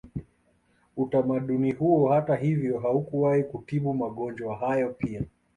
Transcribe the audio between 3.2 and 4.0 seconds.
kutibu